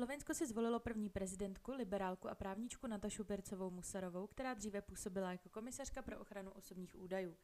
Slovensko 0.00 0.34
si 0.34 0.46
zvolilo 0.46 0.80
první 0.80 1.10
prezidentku, 1.10 1.72
liberálku 1.72 2.28
a 2.28 2.34
právničku 2.34 2.86
Natašu 2.86 3.24
Pircovou 3.24 3.70
Musarovou, 3.70 4.26
která 4.26 4.54
dříve 4.54 4.82
působila 4.82 5.32
jako 5.32 5.48
komisařka 5.48 6.02
pro 6.02 6.18
ochranu 6.18 6.50
osobních 6.50 6.96
údajů. 6.98 7.36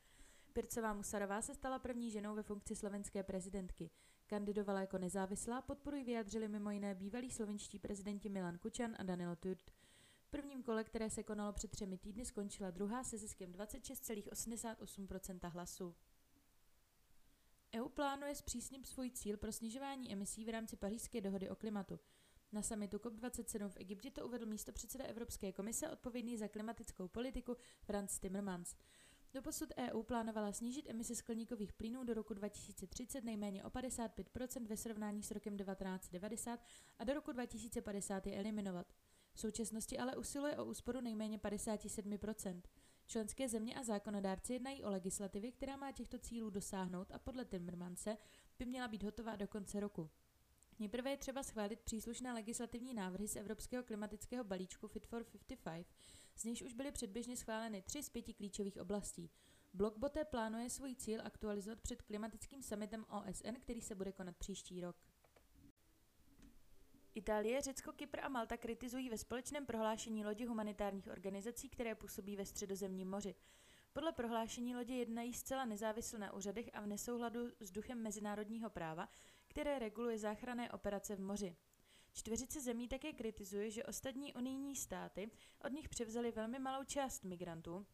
Pircová 0.52 0.92
Musarová 0.92 1.42
se 1.42 1.54
stala 1.54 1.78
první 1.78 2.10
ženou 2.10 2.34
ve 2.34 2.42
funkci 2.42 2.76
slovenské 2.76 3.22
prezidentky. 3.22 3.90
Kandidovala 4.26 4.80
jako 4.80 4.98
nezávislá, 4.98 5.62
podporují 5.62 6.04
vyjádřili 6.04 6.48
mimo 6.48 6.70
jiné 6.70 6.94
bývalí 6.94 7.30
slovenští 7.30 7.78
prezidenti 7.78 8.28
Milan 8.28 8.58
Kučan 8.58 8.96
a 8.98 9.02
Danilo 9.02 9.36
Turt. 9.36 9.70
V 10.20 10.28
prvním 10.30 10.62
kole, 10.62 10.84
které 10.84 11.10
se 11.10 11.22
konalo 11.22 11.52
před 11.52 11.70
třemi 11.70 11.98
týdny, 11.98 12.24
skončila 12.24 12.70
druhá 12.70 13.04
se 13.04 13.18
ziskem 13.18 13.52
26,88% 13.52 15.50
hlasů. 15.50 15.94
EU 17.74 17.88
plánuje 17.88 18.34
zpřísnit 18.34 18.86
svůj 18.86 19.10
cíl 19.10 19.36
pro 19.36 19.52
snižování 19.52 20.12
emisí 20.12 20.44
v 20.44 20.48
rámci 20.48 20.76
pařížské 20.76 21.20
dohody 21.20 21.50
o 21.50 21.56
klimatu. 21.56 22.00
Na 22.56 22.62
samitu 22.62 22.96
COP27 22.96 23.68
v 23.68 23.76
Egyptě 23.76 24.10
to 24.10 24.26
uvedl 24.26 24.46
místo 24.46 24.72
předseda 24.72 25.04
Evropské 25.04 25.52
komise 25.52 25.88
odpovědný 25.88 26.36
za 26.36 26.48
klimatickou 26.48 27.08
politiku 27.08 27.56
Franz 27.82 28.18
Timmermans. 28.18 28.74
Doposud 29.34 29.68
EU 29.78 30.02
plánovala 30.02 30.52
snížit 30.52 30.90
emise 30.90 31.14
skleníkových 31.14 31.72
plynů 31.72 32.04
do 32.04 32.14
roku 32.14 32.34
2030 32.34 33.24
nejméně 33.24 33.64
o 33.64 33.68
55% 33.68 34.66
ve 34.66 34.76
srovnání 34.76 35.22
s 35.22 35.30
rokem 35.30 35.56
1990 35.56 36.60
a 36.98 37.04
do 37.04 37.14
roku 37.14 37.32
2050 37.32 38.26
je 38.26 38.38
eliminovat. 38.38 38.92
V 39.32 39.40
současnosti 39.40 39.98
ale 39.98 40.16
usiluje 40.16 40.56
o 40.56 40.64
úsporu 40.64 41.00
nejméně 41.00 41.38
57% 41.38 42.62
Členské 43.06 43.48
země 43.48 43.74
a 43.74 43.82
zákonodárci 43.82 44.52
jednají 44.52 44.84
o 44.84 44.90
legislativě, 44.90 45.52
která 45.52 45.76
má 45.76 45.92
těchto 45.92 46.18
cílů 46.18 46.50
dosáhnout 46.50 47.12
a 47.12 47.18
podle 47.18 47.44
Timmermanse 47.44 48.16
by 48.58 48.66
měla 48.66 48.88
být 48.88 49.02
hotová 49.02 49.36
do 49.36 49.48
konce 49.48 49.80
roku. 49.80 50.10
Nejprve 50.78 51.10
je 51.10 51.16
třeba 51.16 51.42
schválit 51.42 51.80
příslušné 51.80 52.32
legislativní 52.32 52.94
návrhy 52.94 53.28
z 53.28 53.36
Evropského 53.36 53.84
klimatického 53.84 54.44
balíčku 54.44 54.88
Fit 54.88 55.06
for 55.06 55.24
55, 55.24 55.86
z 56.36 56.44
nichž 56.44 56.62
už 56.62 56.72
byly 56.72 56.92
předběžně 56.92 57.36
schváleny 57.36 57.82
tři 57.82 58.02
z 58.02 58.08
pěti 58.08 58.34
klíčových 58.34 58.80
oblastí. 58.80 59.30
Blok 59.74 59.98
Boté 59.98 60.24
plánuje 60.24 60.70
svůj 60.70 60.94
cíl 60.94 61.20
aktualizovat 61.24 61.80
před 61.80 62.02
klimatickým 62.02 62.62
summitem 62.62 63.04
OSN, 63.08 63.54
který 63.60 63.80
se 63.80 63.94
bude 63.94 64.12
konat 64.12 64.36
příští 64.36 64.80
rok. 64.80 64.96
Itálie, 67.14 67.60
Řecko, 67.60 67.92
Kypr 67.92 68.20
a 68.20 68.28
Malta 68.28 68.56
kritizují 68.56 69.10
ve 69.10 69.18
společném 69.18 69.66
prohlášení 69.66 70.24
lodi 70.24 70.44
humanitárních 70.44 71.08
organizací, 71.08 71.68
které 71.68 71.94
působí 71.94 72.36
ve 72.36 72.46
středozemním 72.46 73.10
moři. 73.10 73.34
Podle 73.92 74.12
prohlášení 74.12 74.76
lodě 74.76 74.94
jednají 74.94 75.32
zcela 75.32 75.64
nezávisle 75.64 76.18
na 76.18 76.32
úřadech 76.32 76.70
a 76.72 76.80
v 76.80 76.86
nesouladu 76.86 77.50
s 77.60 77.70
duchem 77.70 78.02
mezinárodního 78.02 78.70
práva, 78.70 79.08
které 79.56 79.78
reguluje 79.78 80.18
záchranné 80.18 80.70
operace 80.70 81.16
v 81.16 81.20
moři. 81.20 81.56
Čtveřice 82.12 82.60
zemí 82.60 82.88
také 82.88 83.12
kritizuje, 83.12 83.70
že 83.70 83.84
ostatní 83.84 84.34
unijní 84.34 84.76
státy 84.76 85.30
od 85.64 85.72
nich 85.72 85.88
převzali 85.88 86.32
velmi 86.32 86.58
malou 86.58 86.84
část 86.84 87.24
migrantů, 87.24 87.86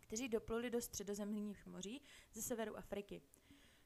kteří 0.00 0.28
dopluli 0.28 0.70
do 0.70 0.80
středozemních 0.80 1.66
moří 1.66 2.02
ze 2.32 2.42
severu 2.42 2.76
Afriky. 2.76 3.22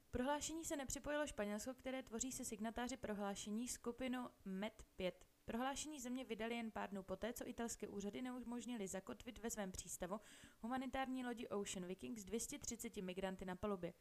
K 0.07 0.11
prohlášení 0.11 0.65
se 0.65 0.77
nepřipojilo 0.77 1.27
Španělsko, 1.27 1.75
které 1.75 2.03
tvoří 2.03 2.33
se 2.33 2.45
signatáři 2.45 2.97
prohlášení 2.97 3.69
skupinu 3.69 4.29
MED5. 4.47 5.13
Prohlášení 5.45 6.01
země 6.01 6.25
vydali 6.25 6.55
jen 6.55 6.71
pár 6.71 6.91
dnů 6.91 7.03
poté, 7.03 7.33
co 7.33 7.49
italské 7.49 7.89
úřady 7.89 8.23
neumožnili 8.23 8.89
zakotvit 8.89 9.39
ve 9.39 9.51
svém 9.51 9.73
přístavu 9.73 10.21
humanitární 10.61 11.25
lodi 11.27 11.49
Ocean 11.49 11.87
Viking 11.87 12.19
s 12.19 12.25
230 12.25 12.97
migranty 12.97 13.45
na 13.45 13.57
palubě. 13.57 13.93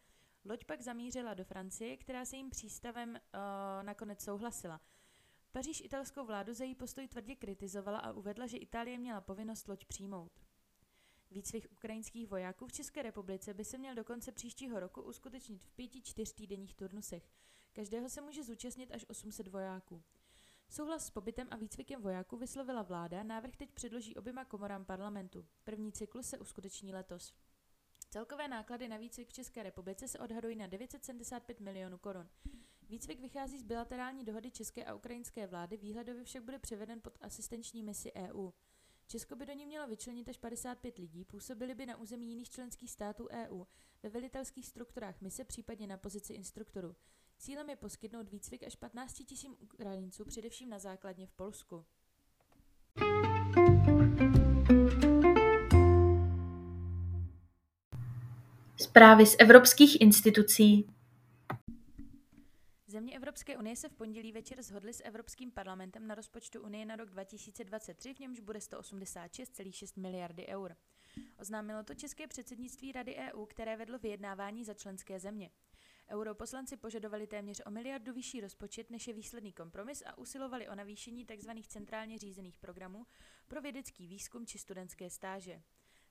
Loď 0.45 0.65
pak 0.65 0.81
zamířila 0.81 1.33
do 1.33 1.43
Francie, 1.43 1.97
která 1.97 2.25
se 2.25 2.35
jim 2.35 2.49
přístavem 2.49 3.09
uh, 3.09 3.15
nakonec 3.81 4.23
souhlasila. 4.23 4.81
Paříž 5.51 5.81
italskou 5.81 6.25
vládu 6.25 6.53
za 6.53 6.63
její 6.63 6.75
postoj 6.75 7.07
tvrdě 7.07 7.35
kritizovala 7.35 7.99
a 7.99 8.11
uvedla, 8.11 8.47
že 8.47 8.57
Itálie 8.57 8.97
měla 8.97 9.21
povinnost 9.21 9.67
loď 9.67 9.85
přijmout. 9.85 10.31
Výcvik 11.31 11.71
ukrajinských 11.71 12.27
vojáků 12.27 12.67
v 12.67 12.71
České 12.71 13.01
republice 13.01 13.53
by 13.53 13.65
se 13.65 13.77
měl 13.77 13.95
do 13.95 14.03
konce 14.03 14.31
příštího 14.31 14.79
roku 14.79 15.01
uskutečnit 15.01 15.63
v 15.63 15.71
pěti 15.71 16.01
čtyřtýdenních 16.01 16.75
turnusech. 16.75 17.29
Každého 17.73 18.09
se 18.09 18.21
může 18.21 18.43
zúčastnit 18.43 18.91
až 18.91 19.05
800 19.09 19.47
vojáků. 19.47 20.03
Souhlas 20.69 21.05
s 21.05 21.09
pobytem 21.09 21.47
a 21.51 21.55
výcvikem 21.55 22.01
vojáků 22.01 22.37
vyslovila 22.37 22.81
vláda, 22.81 23.23
návrh 23.23 23.55
teď 23.55 23.71
předloží 23.71 24.15
oběma 24.15 24.45
komorám 24.45 24.85
parlamentu. 24.85 25.45
První 25.63 25.91
cyklus 25.91 26.27
se 26.27 26.39
uskuteční 26.39 26.93
letos. 26.93 27.33
Celkové 28.13 28.47
náklady 28.47 28.88
na 28.88 28.97
výcvik 28.97 29.29
v 29.29 29.34
České 29.34 29.63
republice 29.63 30.07
se 30.07 30.19
odhadují 30.19 30.56
na 30.56 30.68
975 30.68 31.59
milionů 31.59 31.97
korun. 31.97 32.29
Výcvik 32.90 33.19
vychází 33.19 33.59
z 33.59 33.63
bilaterální 33.63 34.24
dohody 34.24 34.51
české 34.51 34.85
a 34.85 34.94
ukrajinské 34.94 35.47
vlády, 35.47 35.78
výhledově 35.78 36.24
však 36.24 36.44
bude 36.44 36.59
převeden 36.59 37.01
pod 37.01 37.18
asistenční 37.22 37.84
misi 37.84 38.12
EU. 38.13 38.51
Česko 39.07 39.35
by 39.35 39.46
do 39.46 39.53
ní 39.53 39.66
mělo 39.66 39.88
vyčlenit 39.88 40.29
až 40.29 40.38
55 40.38 40.97
lidí, 40.97 41.25
působili 41.25 41.75
by 41.75 41.85
na 41.85 41.97
území 41.97 42.29
jiných 42.29 42.50
členských 42.50 42.91
států 42.91 43.28
EU, 43.31 43.63
ve 44.03 44.09
velitelských 44.09 44.68
strukturách 44.68 45.22
mise, 45.22 45.44
případně 45.44 45.88
na 45.88 45.97
pozici 45.97 46.34
instruktorů. 46.34 46.95
Cílem 47.38 47.69
je 47.69 47.75
poskytnout 47.75 48.30
výcvik 48.30 48.63
až 48.63 48.75
15 48.75 49.24
000 49.44 49.57
Ukrajinců, 49.59 50.25
především 50.25 50.69
na 50.69 50.80
základně 50.80 51.28
v 51.28 51.34
Polsku. 51.34 51.85
Zprávy 58.93 59.25
z 59.25 59.35
evropských 59.39 60.01
institucí. 60.01 60.87
Země 62.87 63.15
Evropské 63.15 63.57
unie 63.57 63.75
se 63.75 63.89
v 63.89 63.93
pondělí 63.93 64.31
večer 64.31 64.63
shodly 64.63 64.93
s 64.93 65.03
Evropským 65.03 65.51
parlamentem 65.51 66.07
na 66.07 66.15
rozpočtu 66.15 66.61
Unie 66.61 66.85
na 66.85 66.95
rok 66.95 67.09
2023, 67.09 68.13
v 68.13 68.19
němž 68.19 68.39
bude 68.39 68.59
186,6 68.59 70.01
miliardy 70.01 70.47
eur. 70.47 70.75
Oznámilo 71.39 71.83
to 71.83 71.95
české 71.95 72.27
předsednictví 72.27 72.91
Rady 72.91 73.15
EU, 73.15 73.45
které 73.45 73.77
vedlo 73.77 73.99
vyjednávání 73.99 74.65
za 74.65 74.73
členské 74.73 75.19
země. 75.19 75.49
Europoslanci 76.09 76.77
požadovali 76.77 77.27
téměř 77.27 77.61
o 77.65 77.71
miliardu 77.71 78.13
vyšší 78.13 78.41
rozpočet, 78.41 78.89
než 78.89 79.07
je 79.07 79.13
výsledný 79.13 79.53
kompromis 79.53 80.03
a 80.05 80.17
usilovali 80.17 80.69
o 80.69 80.75
navýšení 80.75 81.25
tzv. 81.25 81.49
centrálně 81.67 82.17
řízených 82.17 82.57
programů 82.57 83.05
pro 83.47 83.61
vědecký 83.61 84.07
výzkum 84.07 84.45
či 84.45 84.57
studentské 84.57 85.09
stáže. 85.09 85.61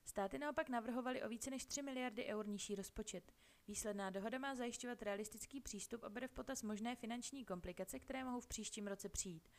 Státy 0.05 0.39
naopak 0.39 0.69
navrhovaly 0.69 1.23
o 1.23 1.29
více 1.29 1.49
než 1.49 1.65
3 1.65 1.81
miliardy 1.81 2.25
eur 2.25 2.47
nižší 2.47 2.75
rozpočet. 2.75 3.33
Výsledná 3.67 4.09
dohoda 4.09 4.39
má 4.39 4.55
zajišťovat 4.55 5.01
realistický 5.01 5.61
přístup 5.61 6.03
a 6.03 6.09
bere 6.09 6.27
v 6.27 6.31
potaz 6.31 6.63
možné 6.63 6.95
finanční 6.95 7.45
komplikace, 7.45 7.99
které 7.99 8.23
mohou 8.23 8.39
v 8.39 8.47
příštím 8.47 8.87
roce 8.87 9.09
přijít. 9.09 9.49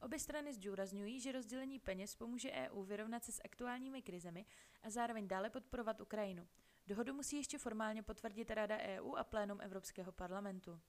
Obě 0.00 0.18
strany 0.18 0.54
zdůrazňují, 0.54 1.20
že 1.20 1.32
rozdělení 1.32 1.78
peněz 1.78 2.14
pomůže 2.14 2.52
EU 2.52 2.82
vyrovnat 2.82 3.24
se 3.24 3.32
s 3.32 3.40
aktuálními 3.44 4.02
krizemi 4.02 4.46
a 4.82 4.90
zároveň 4.90 5.28
dále 5.28 5.50
podporovat 5.50 6.00
Ukrajinu. 6.00 6.48
Dohodu 6.86 7.14
musí 7.14 7.36
ještě 7.36 7.58
formálně 7.58 8.02
potvrdit 8.02 8.50
Rada 8.50 8.78
EU 8.78 9.14
a 9.14 9.24
plénum 9.24 9.60
Evropského 9.60 10.12
parlamentu. 10.12 10.80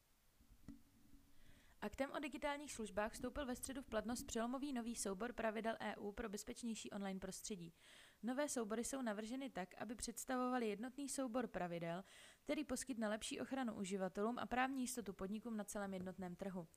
Aktem 1.82 2.12
o 2.12 2.20
digitálních 2.20 2.74
službách 2.74 3.12
vstoupil 3.14 3.46
ve 3.46 3.56
středu 3.56 3.82
v 3.82 3.86
platnost 3.86 4.24
přelomový 4.24 4.74
nový 4.74 4.96
soubor 4.96 5.34
pravidel 5.34 5.78
EU 5.82 6.12
pro 6.12 6.30
bezpečnější 6.30 6.92
online 6.92 7.20
prostředí. 7.20 7.74
Nové 8.26 8.50
soubory 8.50 8.84
jsou 8.84 9.02
navrženy 9.02 9.50
tak, 9.50 9.76
aby 9.78 9.96
představovaly 9.96 10.68
jednotný 10.68 11.10
soubor 11.10 11.48
pravidel, 11.48 12.04
který 12.44 12.64
poskytne 12.64 13.08
lepší 13.08 13.40
ochranu 13.40 13.74
uživatelům 13.74 14.40
a 14.40 14.46
právní 14.46 14.82
jistotu 14.82 15.14
podnikům 15.14 15.58
na 15.58 15.64
celém 15.64 15.94
jednotném 15.94 16.36
trhu. 16.36 16.68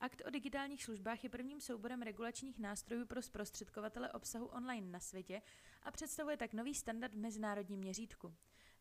Akt 0.00 0.22
o 0.26 0.30
digitálních 0.30 0.84
službách 0.84 1.24
je 1.24 1.30
prvním 1.30 1.60
souborem 1.60 2.02
regulačních 2.02 2.58
nástrojů 2.58 3.06
pro 3.06 3.22
zprostředkovatele 3.22 4.12
obsahu 4.12 4.46
online 4.46 4.90
na 4.90 5.00
světě 5.00 5.42
a 5.82 5.90
představuje 5.90 6.36
tak 6.36 6.52
nový 6.52 6.74
standard 6.74 7.14
v 7.14 7.18
mezinárodním 7.18 7.80
měřítku. 7.80 8.34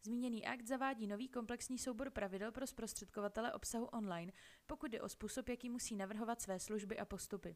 Zmíněný 0.04 0.46
akt 0.46 0.68
zavádí 0.68 1.08
nový 1.08 1.30
komplexní 1.30 1.78
soubor 1.78 2.10
pravidel 2.10 2.52
pro 2.52 2.68
zprostředkovatele 2.68 3.54
obsahu 3.54 3.86
online, 3.86 4.32
pokud 4.68 4.92
jde 4.92 5.02
o 5.02 5.10
způsob, 5.10 5.50
jaký 5.50 5.70
musí 5.70 5.96
navrhovat 5.96 6.42
své 6.42 6.60
služby 6.60 7.00
a 7.00 7.06
postupy. 7.06 7.56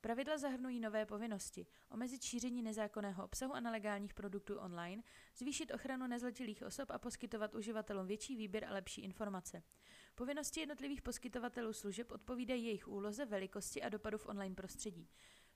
Pravidla 0.00 0.38
zahrnují 0.38 0.80
nové 0.80 1.06
povinnosti, 1.06 1.66
omezit 1.90 2.22
šíření 2.22 2.62
nezákonného 2.62 3.24
obsahu 3.24 3.54
a 3.54 3.60
nelegálních 3.60 4.14
produktů 4.14 4.58
online, 4.58 5.02
zvýšit 5.36 5.70
ochranu 5.74 6.06
nezletilých 6.06 6.62
osob 6.62 6.90
a 6.90 6.98
poskytovat 6.98 7.54
uživatelům 7.54 8.06
větší 8.06 8.36
výběr 8.36 8.64
a 8.64 8.72
lepší 8.72 9.00
informace. 9.00 9.62
Povinnosti 10.14 10.60
jednotlivých 10.60 11.02
poskytovatelů 11.02 11.72
služeb 11.72 12.12
odpovídají 12.12 12.64
jejich 12.64 12.88
úloze, 12.88 13.26
velikosti 13.26 13.82
a 13.82 13.88
dopadu 13.88 14.18
v 14.18 14.26
online 14.26 14.54
prostředí. 14.54 15.08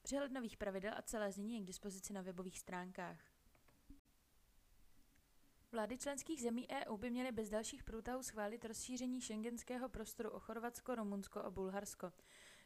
Přehled 0.02 0.32
nových 0.32 0.56
pravidel 0.56 0.92
a 0.96 1.02
celé 1.02 1.32
znění 1.32 1.54
je 1.54 1.60
k 1.60 1.66
dispozici 1.66 2.12
na 2.12 2.22
webových 2.22 2.58
stránkách. 2.58 3.20
Vlády 5.72 5.98
členských 5.98 6.42
zemí 6.42 6.66
EU 6.70 6.96
by 6.96 7.10
měly 7.10 7.32
bez 7.32 7.50
dalších 7.50 7.84
průtahů 7.84 8.22
schválit 8.22 8.64
rozšíření 8.64 9.20
šengenského 9.20 9.88
prostoru 9.88 10.30
o 10.30 10.40
Chorvatsko, 10.40 10.94
Rumunsko 10.94 11.40
a 11.40 11.50
Bulharsko, 11.50 12.12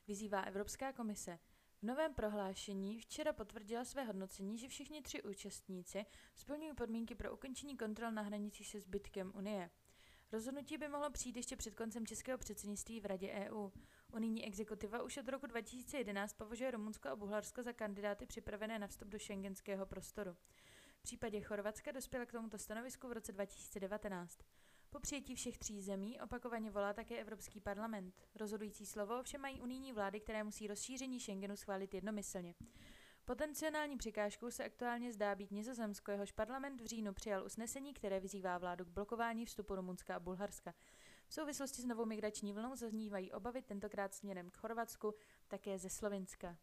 vyzývá 0.08 0.40
Evropská 0.40 0.92
komise. 0.92 1.38
V 1.82 1.84
novém 1.84 2.14
prohlášení 2.14 2.98
včera 2.98 3.32
potvrdila 3.32 3.84
své 3.84 4.04
hodnocení, 4.04 4.58
že 4.58 4.68
všichni 4.68 5.02
tři 5.02 5.22
účastníci 5.22 6.06
splňují 6.34 6.74
podmínky 6.74 7.14
pro 7.14 7.34
ukončení 7.34 7.76
kontrol 7.76 8.12
na 8.12 8.22
hranicích 8.22 8.68
se 8.68 8.80
zbytkem 8.80 9.32
Unie. 9.34 9.70
Rozhodnutí 10.32 10.78
by 10.78 10.88
mohlo 10.88 11.10
přijít 11.10 11.36
ještě 11.36 11.56
před 11.56 11.74
koncem 11.74 12.06
českého 12.06 12.38
předsednictví 12.38 13.00
v 13.00 13.06
Radě 13.06 13.32
EU. 13.32 13.70
Unijní 14.12 14.44
exekutiva 14.44 15.02
už 15.02 15.16
od 15.16 15.28
roku 15.28 15.46
2011 15.46 16.32
považuje 16.32 16.70
Rumunsko 16.70 17.08
a 17.08 17.16
Bulharsko 17.16 17.62
za 17.62 17.72
kandidáty 17.72 18.26
připravené 18.26 18.78
na 18.78 18.86
vstup 18.86 19.08
do 19.08 19.18
šengenského 19.18 19.86
prostoru. 19.86 20.36
V 20.98 21.02
případě 21.02 21.40
Chorvatska 21.40 21.92
dospěla 21.92 22.26
k 22.26 22.32
tomuto 22.32 22.58
stanovisku 22.58 23.08
v 23.08 23.12
roce 23.12 23.32
2019. 23.32 24.38
Po 24.92 25.00
přijetí 25.00 25.34
všech 25.34 25.58
tří 25.58 25.82
zemí 25.82 26.20
opakovaně 26.20 26.70
volá 26.70 26.92
také 26.92 27.20
Evropský 27.20 27.60
parlament. 27.60 28.14
Rozhodující 28.34 28.86
slovo 28.86 29.20
ovšem 29.20 29.40
mají 29.40 29.60
unijní 29.60 29.92
vlády, 29.92 30.20
které 30.20 30.44
musí 30.44 30.66
rozšíření 30.66 31.20
Schengenu 31.20 31.56
schválit 31.56 31.94
jednomyslně. 31.94 32.54
Potenciální 33.24 33.96
překážkou 33.96 34.50
se 34.50 34.64
aktuálně 34.64 35.12
zdá 35.12 35.34
být 35.34 35.50
Nizozemsko, 35.50 36.10
jehož 36.10 36.32
parlament 36.32 36.80
v 36.80 36.86
říjnu 36.86 37.12
přijal 37.12 37.44
usnesení, 37.44 37.94
které 37.94 38.20
vyzývá 38.20 38.58
vládu 38.58 38.84
k 38.84 38.88
blokování 38.88 39.46
vstupu 39.46 39.74
Rumunska 39.74 40.16
a 40.16 40.20
Bulharska. 40.20 40.74
V 41.28 41.34
souvislosti 41.34 41.82
s 41.82 41.84
novou 41.84 42.04
migrační 42.04 42.52
vlnou 42.52 42.76
zaznívají 42.76 43.32
obavy 43.32 43.62
tentokrát 43.62 44.14
směrem 44.14 44.50
k 44.50 44.56
Chorvatsku, 44.56 45.14
také 45.48 45.78
ze 45.78 45.90
Slovinska. 45.90 46.56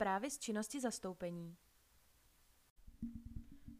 Zprávy 0.00 0.30
z 0.30 0.38
činnosti 0.38 0.80
zastoupení. 0.80 1.56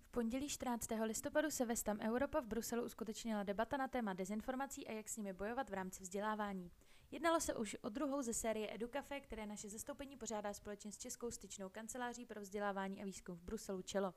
V 0.02 0.10
pondělí 0.10 0.48
14. 0.48 0.88
listopadu 1.04 1.50
se 1.50 1.64
ve 1.64 1.76
Stam 1.76 1.98
Europa 2.00 2.40
v 2.40 2.46
Bruselu 2.46 2.84
uskutečnila 2.84 3.42
debata 3.42 3.76
na 3.76 3.88
téma 3.88 4.12
dezinformací 4.12 4.86
a 4.88 4.92
jak 4.92 5.08
s 5.08 5.16
nimi 5.16 5.32
bojovat 5.32 5.70
v 5.70 5.74
rámci 5.74 6.02
vzdělávání. 6.02 6.72
Jednalo 7.10 7.40
se 7.40 7.54
už 7.54 7.76
o 7.82 7.88
druhou 7.88 8.22
ze 8.22 8.34
série 8.34 8.74
EduCafe, 8.74 9.20
které 9.20 9.46
naše 9.46 9.68
zastoupení 9.68 10.16
pořádá 10.16 10.52
společně 10.52 10.92
s 10.92 10.98
Českou 10.98 11.30
styčnou 11.30 11.68
kanceláří 11.68 12.26
pro 12.26 12.40
vzdělávání 12.40 13.02
a 13.02 13.04
výzkum 13.04 13.36
v 13.36 13.42
Bruselu 13.42 13.82
Čelo. 13.82 14.14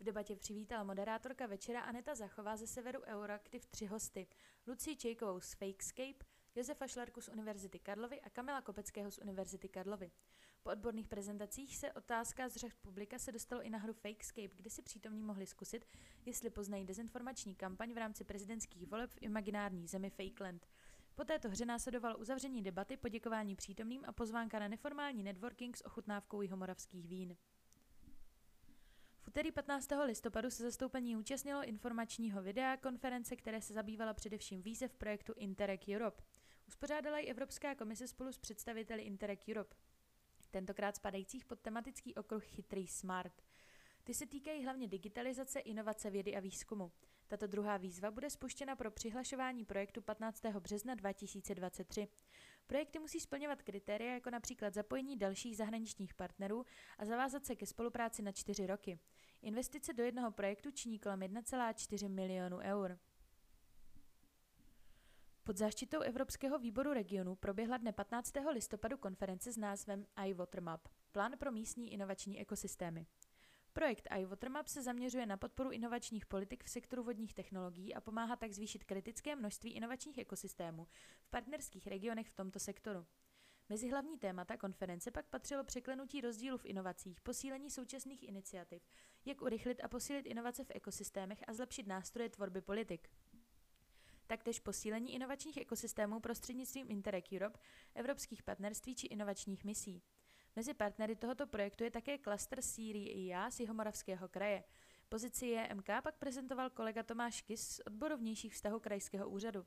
V 0.00 0.04
debatě 0.04 0.36
přivítala 0.36 0.84
moderátorka 0.84 1.46
večera 1.46 1.80
Aneta 1.80 2.14
Zachová 2.14 2.56
ze 2.56 2.66
severu 2.66 3.02
Euraktiv 3.02 3.66
tři 3.66 3.86
hosty. 3.86 4.26
Lucii 4.66 4.96
Čejkovou 4.96 5.40
z 5.40 5.54
Fakescape, 5.54 6.24
Josefa 6.54 6.86
Šlarku 6.86 7.20
z 7.20 7.28
Univerzity 7.28 7.78
Karlovy 7.78 8.20
a 8.20 8.30
Kamila 8.30 8.62
Kopeckého 8.62 9.10
z 9.10 9.18
Univerzity 9.18 9.68
Karlovy. 9.68 10.10
Po 10.62 10.70
odborných 10.70 11.08
prezentacích 11.08 11.76
se 11.76 11.92
otázka 11.92 12.48
z 12.48 12.56
řad 12.56 12.72
publika 12.82 13.18
se 13.18 13.32
dostalo 13.32 13.62
i 13.62 13.70
na 13.70 13.78
hru 13.78 13.92
Fakescape, 13.92 14.56
kde 14.56 14.70
si 14.70 14.82
přítomní 14.82 15.22
mohli 15.22 15.46
zkusit, 15.46 15.86
jestli 16.26 16.50
poznají 16.50 16.84
dezinformační 16.84 17.54
kampaň 17.54 17.92
v 17.92 17.98
rámci 17.98 18.24
prezidentských 18.24 18.86
voleb 18.86 19.10
v 19.10 19.18
imaginární 19.20 19.86
zemi 19.86 20.10
Fakeland. 20.10 20.66
Po 21.14 21.24
této 21.24 21.48
hře 21.48 21.64
následovalo 21.64 22.18
uzavření 22.18 22.62
debaty, 22.62 22.96
poděkování 22.96 23.56
přítomným 23.56 24.04
a 24.06 24.12
pozvánka 24.12 24.58
na 24.58 24.68
neformální 24.68 25.22
networking 25.22 25.76
s 25.76 25.86
ochutnávkou 25.86 26.42
jihomoravských 26.42 27.08
vín. 27.08 27.36
V 29.20 29.28
úterý 29.28 29.52
15. 29.52 29.88
listopadu 30.04 30.50
se 30.50 30.62
zastoupení 30.62 31.16
účastnilo 31.16 31.64
informačního 31.64 32.42
videa 32.42 32.76
konference, 32.76 33.36
které 33.36 33.60
se 33.62 33.74
zabývala 33.74 34.14
především 34.14 34.62
výzev 34.62 34.94
projektu 34.94 35.32
Interreg 35.36 35.80
Europe. 35.88 36.22
Uspořádala 36.68 37.18
ji 37.18 37.26
Evropská 37.26 37.74
komise 37.74 38.08
spolu 38.08 38.32
s 38.32 38.38
představiteli 38.38 39.02
Interreg 39.02 39.40
Europe 39.48 39.76
tentokrát 40.50 40.96
spadajících 40.96 41.44
pod 41.44 41.60
tematický 41.60 42.14
okruh 42.14 42.44
Chytrý 42.44 42.86
smart. 42.86 43.42
Ty 44.04 44.14
se 44.14 44.26
týkají 44.26 44.64
hlavně 44.64 44.88
digitalizace, 44.88 45.60
inovace 45.60 46.10
vědy 46.10 46.36
a 46.36 46.40
výzkumu. 46.40 46.92
Tato 47.28 47.46
druhá 47.46 47.76
výzva 47.76 48.10
bude 48.10 48.30
spuštěna 48.30 48.76
pro 48.76 48.90
přihlašování 48.90 49.64
projektu 49.64 50.02
15. 50.02 50.44
března 50.44 50.94
2023. 50.94 52.08
Projekty 52.66 52.98
musí 52.98 53.20
splňovat 53.20 53.62
kritéria 53.62 54.14
jako 54.14 54.30
například 54.30 54.74
zapojení 54.74 55.16
dalších 55.16 55.56
zahraničních 55.56 56.14
partnerů 56.14 56.64
a 56.98 57.04
zavázat 57.04 57.46
se 57.46 57.56
ke 57.56 57.66
spolupráci 57.66 58.22
na 58.22 58.32
čtyři 58.32 58.66
roky. 58.66 58.98
Investice 59.42 59.92
do 59.92 60.02
jednoho 60.04 60.30
projektu 60.30 60.70
činí 60.70 60.98
kolem 60.98 61.20
1,4 61.20 62.08
milionu 62.08 62.58
eur. 62.58 62.98
Pod 65.50 65.56
záštitou 65.56 66.00
Evropského 66.00 66.58
výboru 66.58 66.92
regionu 66.92 67.34
proběhla 67.34 67.76
dne 67.76 67.92
15. 67.92 68.32
listopadu 68.52 68.98
konference 68.98 69.52
s 69.52 69.56
názvem 69.56 70.06
iWaterMap– 70.26 70.88
plán 71.12 71.32
pro 71.38 71.52
místní 71.52 71.92
inovační 71.92 72.40
ekosystémy. 72.40 73.06
Projekt 73.72 74.08
iWaterMap 74.18 74.66
se 74.66 74.82
zaměřuje 74.82 75.26
na 75.26 75.36
podporu 75.36 75.70
inovačních 75.70 76.26
politik 76.26 76.64
v 76.64 76.70
sektoru 76.70 77.02
vodních 77.02 77.34
technologií 77.34 77.94
a 77.94 78.00
pomáhá 78.00 78.36
tak 78.36 78.52
zvýšit 78.52 78.84
kritické 78.84 79.36
množství 79.36 79.72
inovačních 79.72 80.18
ekosystémů 80.18 80.86
v 81.20 81.30
partnerských 81.30 81.86
regionech 81.86 82.28
v 82.28 82.36
tomto 82.36 82.58
sektoru. 82.58 83.06
Mezi 83.68 83.90
hlavní 83.90 84.18
témata 84.18 84.56
konference 84.56 85.10
pak 85.10 85.26
patřilo 85.26 85.64
překlenutí 85.64 86.20
rozdílu 86.20 86.58
v 86.58 86.64
inovacích, 86.64 87.20
posílení 87.20 87.70
současných 87.70 88.28
iniciativ, 88.28 88.82
jak 89.24 89.42
urychlit 89.42 89.84
a 89.84 89.88
posílit 89.88 90.26
inovace 90.26 90.64
v 90.64 90.70
ekosystémech 90.74 91.44
a 91.46 91.52
zlepšit 91.52 91.86
nástroje 91.86 92.28
tvorby 92.28 92.60
politik 92.60 93.08
taktéž 94.30 94.60
posílení 94.60 95.14
inovačních 95.14 95.56
ekosystémů 95.56 96.20
prostřednictvím 96.20 96.90
Interreg 96.90 97.24
Europe, 97.32 97.58
evropských 97.94 98.42
partnerství 98.42 98.94
či 98.94 99.06
inovačních 99.06 99.64
misí. 99.64 100.02
Mezi 100.56 100.74
partnery 100.74 101.16
tohoto 101.16 101.46
projektu 101.46 101.84
je 101.84 101.90
také 101.90 102.18
klaster 102.18 102.62
Sýrii 102.62 103.26
IA 103.26 103.50
z 103.50 103.60
Jihomoravského 103.60 104.28
kraje. 104.28 104.64
Pozici 105.08 105.46
JMK 105.46 105.86
pak 106.02 106.14
prezentoval 106.18 106.70
kolega 106.70 107.02
Tomáš 107.02 107.42
Kis 107.42 107.68
z 107.68 107.80
odboru 107.86 108.16
vnějších 108.16 108.54
vztahů 108.54 108.80
krajského 108.80 109.28
úřadu. 109.28 109.66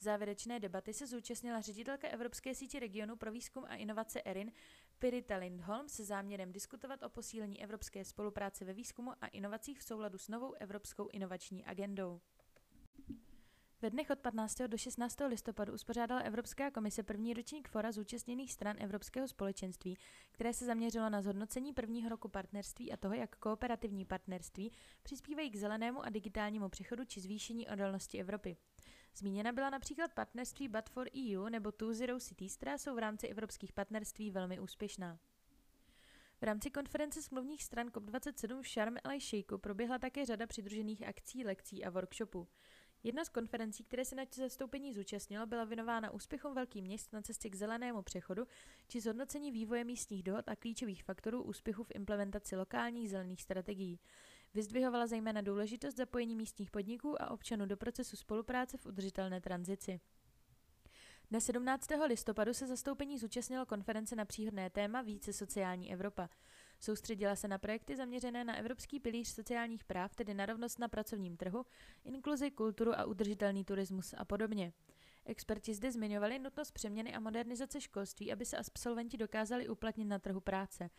Závěrečné 0.00 0.60
debaty 0.60 0.94
se 0.94 1.06
zúčastnila 1.06 1.60
ředitelka 1.60 2.08
Evropské 2.08 2.54
sítě 2.54 2.80
regionu 2.80 3.16
pro 3.16 3.32
výzkum 3.32 3.64
a 3.68 3.74
inovace 3.74 4.22
ERIN 4.22 4.52
Pirita 4.98 5.36
Lindholm 5.36 5.88
se 5.88 6.04
záměrem 6.04 6.52
diskutovat 6.52 7.02
o 7.02 7.08
posílení 7.08 7.62
evropské 7.62 8.04
spolupráce 8.04 8.64
ve 8.64 8.72
výzkumu 8.72 9.12
a 9.20 9.26
inovacích 9.26 9.78
v 9.78 9.84
souladu 9.84 10.18
s 10.18 10.28
novou 10.28 10.52
evropskou 10.52 11.08
inovační 11.08 11.64
agendou. 11.64 12.20
Ve 13.86 13.90
dnech 13.90 14.10
od 14.10 14.18
15. 14.18 14.58
do 14.66 14.78
16. 14.78 15.16
listopadu 15.28 15.72
uspořádala 15.72 16.20
Evropská 16.20 16.70
komise 16.70 17.02
první 17.02 17.34
ročník 17.34 17.68
fora 17.68 17.92
zúčastněných 17.92 18.52
stran 18.52 18.76
Evropského 18.78 19.28
společenství, 19.28 19.98
které 20.32 20.52
se 20.52 20.64
zaměřilo 20.64 21.10
na 21.10 21.22
zhodnocení 21.22 21.72
prvního 21.72 22.08
roku 22.08 22.28
partnerství 22.28 22.92
a 22.92 22.96
toho, 22.96 23.14
jak 23.14 23.36
kooperativní 23.36 24.04
partnerství 24.04 24.72
přispívají 25.02 25.50
k 25.50 25.56
zelenému 25.56 26.04
a 26.04 26.08
digitálnímu 26.08 26.68
přechodu 26.68 27.04
či 27.04 27.20
zvýšení 27.20 27.68
odolnosti 27.68 28.20
Evropy. 28.20 28.56
Zmíněna 29.16 29.52
byla 29.52 29.70
například 29.70 30.14
partnerství 30.14 30.68
But 30.68 30.90
for 30.90 31.08
EU 31.16 31.48
nebo 31.48 31.72
Two 31.72 31.94
Zero 31.94 32.20
Cities, 32.20 32.56
která 32.56 32.78
jsou 32.78 32.94
v 32.94 32.98
rámci 32.98 33.28
evropských 33.28 33.72
partnerství 33.72 34.30
velmi 34.30 34.60
úspěšná. 34.60 35.18
V 36.40 36.42
rámci 36.42 36.70
konference 36.70 37.22
smluvních 37.22 37.64
stran 37.64 37.88
COP27 37.88 38.62
v 38.62 38.68
Sharm 38.68 38.96
el 39.04 39.20
Sheikhu 39.20 39.58
proběhla 39.58 39.98
také 39.98 40.26
řada 40.26 40.46
přidružených 40.46 41.02
akcí, 41.02 41.44
lekcí 41.44 41.84
a 41.84 41.90
workshopů. 41.90 42.48
Jedna 43.02 43.24
z 43.24 43.28
konferencí, 43.28 43.84
které 43.84 44.04
se 44.04 44.16
na 44.16 44.24
zastoupení 44.34 44.92
zúčastnilo, 44.92 45.46
byla 45.46 45.64
věnována 45.64 46.10
úspěchům 46.10 46.54
velkých 46.54 46.82
měst 46.82 47.12
na 47.12 47.22
cestě 47.22 47.50
k 47.50 47.54
zelenému 47.54 48.02
přechodu 48.02 48.46
či 48.88 49.00
zhodnocení 49.00 49.52
vývoje 49.52 49.84
místních 49.84 50.22
dohod 50.22 50.48
a 50.48 50.56
klíčových 50.56 51.04
faktorů 51.04 51.42
úspěchu 51.42 51.84
v 51.84 51.94
implementaci 51.94 52.56
lokálních 52.56 53.10
zelených 53.10 53.42
strategií. 53.42 54.00
Vyzdvihovala 54.54 55.06
zejména 55.06 55.40
důležitost 55.40 55.96
zapojení 55.96 56.36
místních 56.36 56.70
podniků 56.70 57.22
a 57.22 57.30
občanů 57.30 57.66
do 57.66 57.76
procesu 57.76 58.16
spolupráce 58.16 58.76
v 58.76 58.86
udržitelné 58.86 59.40
tranzici. 59.40 60.00
Dne 61.30 61.40
17. 61.40 61.88
listopadu 62.06 62.54
se 62.54 62.66
zastoupení 62.66 63.18
zúčastnilo 63.18 63.66
konference 63.66 64.16
na 64.16 64.24
příhodné 64.24 64.70
téma 64.70 65.02
Více 65.02 65.32
sociální 65.32 65.92
Evropa. 65.92 66.28
Soustředila 66.86 67.36
se 67.36 67.48
na 67.48 67.58
projekty 67.58 67.96
zaměřené 67.96 68.44
na 68.44 68.56
Evropský 68.56 69.00
pilíř 69.00 69.28
sociálních 69.28 69.84
práv, 69.84 70.14
tedy 70.14 70.34
na 70.34 70.46
rovnost 70.46 70.78
na 70.78 70.88
pracovním 70.88 71.36
trhu, 71.36 71.66
inkluzi, 72.04 72.50
kulturu 72.50 72.98
a 72.98 73.04
udržitelný 73.04 73.64
turismus 73.64 74.14
a 74.18 74.24
podobně. 74.24 74.72
Experti 75.24 75.74
zde 75.74 75.92
zmiňovali 75.92 76.38
nutnost 76.38 76.70
přeměny 76.70 77.14
a 77.14 77.20
modernizace 77.20 77.80
školství, 77.80 78.32
aby 78.32 78.44
se 78.44 78.56
absolventi 78.56 79.16
dokázali 79.16 79.68
uplatnit 79.68 80.04
na 80.04 80.18
trhu 80.18 80.40
práce. 80.40 80.90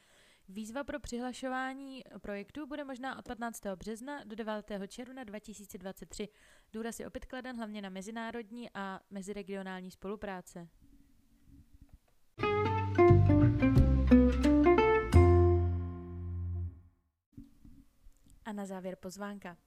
Výzva 0.50 0.84
pro 0.84 1.00
přihlašování 1.00 2.03
projektů 2.22 2.67
bude 2.67 2.84
možná 2.84 3.20
od 3.20 3.27
15. 3.27 3.65
března 3.75 4.24
do 4.24 4.36
9. 4.36 4.72
června 4.88 5.24
2023. 5.24 6.29
Důraz 6.74 7.00
je 7.00 7.08
opět 7.08 7.25
kladen 7.25 7.58
hlavně 7.58 7.82
na 7.82 7.89
mezinárodní 7.89 8.70
a 8.74 9.00
meziregionální 9.10 9.91
spolupráce. 9.91 10.67
A 18.48 18.51
na 18.54 18.66
závěr 18.66 18.96
pozvánka. 18.96 19.58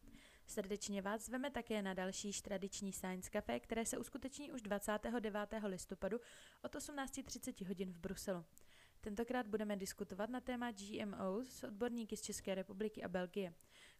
Srdečně 0.46 1.02
vás 1.02 1.26
zveme 1.26 1.50
také 1.50 1.82
na 1.82 1.94
další 1.94 2.32
tradiční 2.32 2.92
Science 2.92 3.30
Café, 3.30 3.60
které 3.60 3.86
se 3.86 3.98
uskuteční 3.98 4.52
už 4.52 4.62
29. 4.62 5.48
listopadu 5.64 6.20
od 6.62 6.74
18.30 6.74 7.66
hodin 7.66 7.92
v 7.92 7.98
Bruselu. 7.98 8.44
Tentokrát 9.00 9.46
budeme 9.46 9.76
diskutovat 9.76 10.30
na 10.30 10.40
téma 10.40 10.70
GMO 10.70 11.44
s 11.44 11.64
odborníky 11.64 12.16
z 12.16 12.22
České 12.22 12.54
republiky 12.54 13.02
a 13.02 13.08
Belgie. 13.08 13.54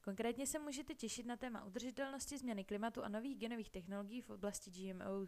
Konkrétně 0.05 0.47
se 0.47 0.59
můžete 0.59 0.95
těšit 0.95 1.27
na 1.27 1.37
téma 1.37 1.65
udržitelnosti 1.65 2.39
změny 2.39 2.65
klimatu 2.65 3.05
a 3.05 3.09
nových 3.09 3.39
genových 3.39 3.71
technologií 3.71 4.21
v 4.21 4.31
oblasti 4.31 4.71
GMO. 4.71 5.27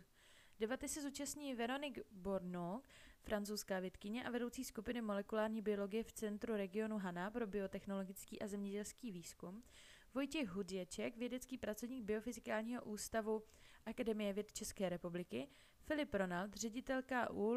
Debaty 0.59 0.89
se 0.89 1.03
zúčastní 1.03 1.55
Veronique 1.55 2.05
Borno, 2.11 2.83
francouzská 3.23 3.81
vědkyně 3.81 4.25
a 4.25 4.31
vedoucí 4.31 4.65
skupiny 4.65 5.01
molekulární 5.01 5.63
biologie 5.63 6.05
v 6.05 6.13
Centru 6.13 6.57
regionu 6.57 6.99
Hana 6.99 7.31
pro 7.31 7.47
biotechnologický 7.47 8.43
a 8.43 8.47
zemědělský 8.47 9.13
výzkum, 9.13 9.63
Vojtěch 10.15 10.49
Huděček, 10.49 11.17
vědecký 11.17 11.59
pracovník 11.59 12.05
Biofyzikálního 12.05 12.83
ústavu 12.83 13.43
Akademie 13.87 14.33
věd 14.33 14.53
České 14.53 14.89
republiky, 14.89 15.49
Filip 15.85 16.15
Ronald, 16.15 16.55
ředitel 16.55 17.03
KU 17.03 17.55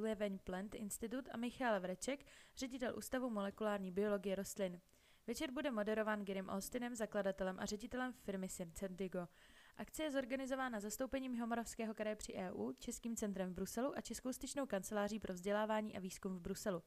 Leven 0.00 0.38
Plant 0.38 0.74
Institute 0.74 1.30
a 1.30 1.36
Michal 1.36 1.80
Vreček, 1.80 2.24
ředitel 2.56 2.94
Ústavu 2.96 3.30
molekulární 3.30 3.92
biologie 3.92 4.34
rostlin. 4.34 4.80
Večer 5.26 5.50
bude 5.50 5.70
moderován 5.70 6.24
Gerim 6.24 6.48
Austinem, 6.48 6.94
zakladatelem 6.94 7.56
a 7.58 7.66
ředitelem 7.66 8.12
firmy 8.12 8.48
Syncendigo. 8.48 9.28
Akce 9.78 10.02
je 10.02 10.10
zorganizována 10.10 10.80
zastoupením 10.80 11.40
Homoravského 11.40 11.94
kraje 11.94 12.16
při 12.16 12.34
EU, 12.34 12.72
Českým 12.78 13.16
centrem 13.16 13.50
v 13.50 13.54
Bruselu 13.54 13.98
a 13.98 14.00
Českou 14.00 14.32
styčnou 14.32 14.66
kanceláří 14.66 15.20
pro 15.20 15.34
vzdělávání 15.34 15.96
a 15.96 16.00
výzkum 16.00 16.36
v 16.36 16.40
Bruselu. 16.40 16.82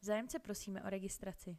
Zájemce 0.00 0.38
prosíme 0.38 0.82
o 0.82 0.90
registraci. 0.90 1.56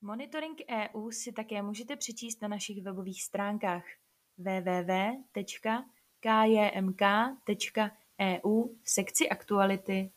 Monitoring 0.00 0.58
EU 0.70 1.10
si 1.10 1.32
také 1.32 1.62
můžete 1.62 1.96
přečíst 1.96 2.42
na 2.42 2.48
našich 2.48 2.82
webových 2.82 3.22
stránkách 3.22 3.84
www.kjmk.eu 4.38 5.54
v 8.82 8.90
sekci 8.90 9.28
aktuality 9.28 10.12